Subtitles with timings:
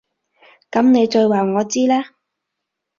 [0.71, 2.15] 噉你再話我知啦